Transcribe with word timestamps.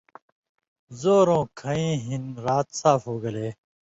زورؤں 0.99 1.43
کھیَیں 1.59 1.93
ہِن 2.05 2.23
رات 2.45 2.67
صاف 2.79 3.01
ہوگلے 3.09 3.47